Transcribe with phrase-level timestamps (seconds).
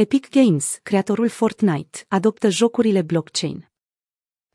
[0.00, 3.70] Epic Games, creatorul Fortnite, adoptă jocurile blockchain.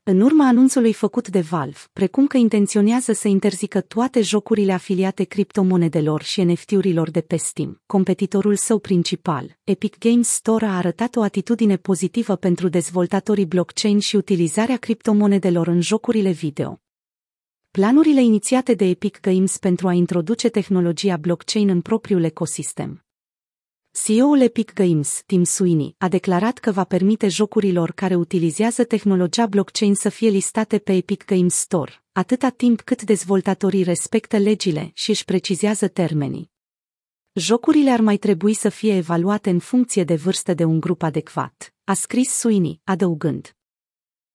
[0.04, 6.22] În urma anunțului făcut de Valve, precum că intenționează să interzică toate jocurile afiliate criptomonedelor
[6.22, 11.78] și NFT-urilor de pe Steam, competitorul său principal, Epic Games Store a arătat o atitudine
[11.78, 16.82] pozitivă pentru dezvoltatorii blockchain și utilizarea criptomonedelor în jocurile video.
[17.72, 23.03] Planurile inițiate de Epic Games pentru a introduce tehnologia blockchain în propriul ecosistem
[24.02, 29.96] CEO-ul Epic Games, Tim Sweeney, a declarat că va permite jocurilor care utilizează tehnologia blockchain
[29.96, 35.26] să fie listate pe Epic Games Store, atâta timp cât dezvoltatorii respectă legile și își
[35.26, 36.52] precizează termenii.
[37.34, 41.74] Jocurile ar mai trebui să fie evaluate în funcție de vârstă de un grup adecvat,
[41.84, 43.56] a scris Sweeney, adăugând.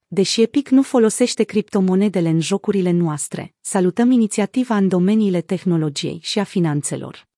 [0.06, 6.44] Deși Epic nu folosește criptomonedele în jocurile noastre, salutăm inițiativa în domeniile tehnologiei și a
[6.44, 7.28] finanțelor.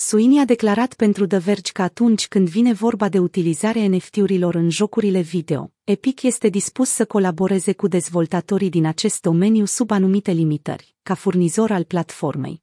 [0.00, 4.70] Suini a declarat pentru The Verge că atunci când vine vorba de utilizarea NFT-urilor în
[4.70, 10.94] jocurile video, Epic este dispus să colaboreze cu dezvoltatorii din acest domeniu sub anumite limitări,
[11.02, 12.62] ca furnizor al platformei.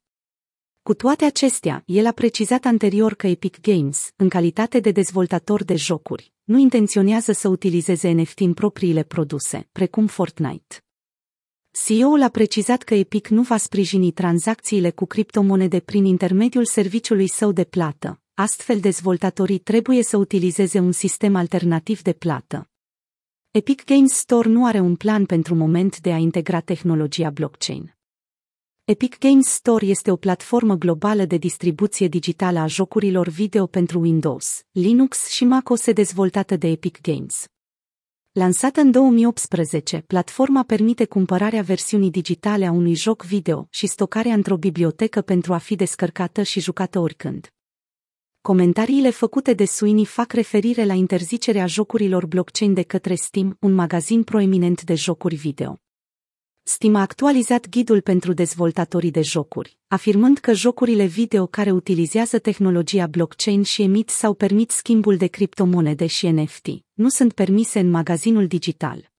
[0.82, 5.74] Cu toate acestea, el a precizat anterior că Epic Games, în calitate de dezvoltator de
[5.74, 10.85] jocuri, nu intenționează să utilizeze NFT în propriile produse, precum Fortnite.
[11.84, 17.52] CEO-ul a precizat că Epic nu va sprijini tranzacțiile cu criptomonede prin intermediul serviciului său
[17.52, 18.20] de plată.
[18.34, 22.70] Astfel, dezvoltatorii trebuie să utilizeze un sistem alternativ de plată.
[23.50, 27.96] Epic Games Store nu are un plan pentru moment de a integra tehnologia blockchain.
[28.84, 34.62] Epic Games Store este o platformă globală de distribuție digitală a jocurilor video pentru Windows,
[34.70, 37.46] Linux și macOS dezvoltată de Epic Games.
[38.38, 44.56] Lansată în 2018, platforma permite cumpărarea versiunii digitale a unui joc video și stocarea într-o
[44.56, 47.52] bibliotecă pentru a fi descărcată și jucată oricând.
[48.40, 54.22] Comentariile făcute de Sweeney fac referire la interzicerea jocurilor blockchain de către Steam, un magazin
[54.22, 55.80] proeminent de jocuri video.
[56.68, 63.06] Steam a actualizat ghidul pentru dezvoltatorii de jocuri, afirmând că jocurile video care utilizează tehnologia
[63.06, 68.46] blockchain și emit sau permit schimbul de criptomonede și NFT nu sunt permise în magazinul
[68.46, 69.10] digital.